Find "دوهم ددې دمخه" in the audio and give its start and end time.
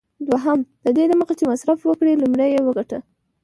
0.31-1.33